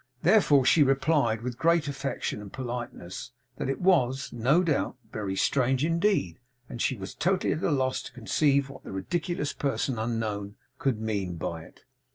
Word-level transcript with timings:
Therefore, 0.23 0.65
she 0.65 0.81
replied, 0.81 1.43
with 1.43 1.59
great 1.59 1.87
affection 1.87 2.41
and 2.41 2.51
politeness, 2.51 3.33
that 3.57 3.69
it 3.69 3.79
was, 3.79 4.33
no 4.33 4.63
doubt, 4.63 4.95
very 5.11 5.35
strange 5.35 5.85
indeed; 5.85 6.39
and 6.67 6.79
that 6.79 6.83
she 6.83 6.97
was 6.97 7.13
totally 7.13 7.53
at 7.53 7.61
a 7.61 7.69
loss 7.69 8.01
to 8.01 8.11
conceive 8.13 8.67
what 8.67 8.83
the 8.83 8.91
ridiculous 8.91 9.53
person 9.53 9.99
unknown 9.99 10.55
could 10.79 10.99
mean 10.99 11.35
by 11.35 11.65
it. 11.65 11.81